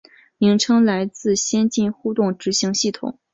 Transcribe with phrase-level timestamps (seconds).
[0.39, 3.19] 名称来自先进互动执行系统。